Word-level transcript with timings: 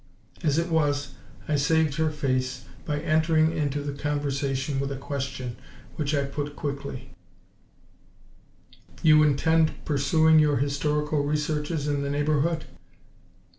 As 0.41 0.57
it 0.57 0.69
was, 0.71 1.13
I 1.47 1.55
saved 1.55 1.97
her 1.97 2.09
face 2.09 2.65
by 2.85 3.01
entering 3.01 3.55
into 3.55 3.83
the 3.83 3.93
conversation 3.93 4.79
with 4.79 4.91
a 4.91 4.95
question, 4.97 5.57
which 5.95 6.15
I 6.15 6.25
put 6.25 6.55
quickly: 6.55 7.11
"You 9.03 9.21
intend 9.21 9.73
pursuing 9.85 10.39
your 10.39 10.57
historical 10.57 11.21
researches 11.23 11.87
in 11.87 12.01
the 12.01 12.09
neighborhood?" 12.09 12.65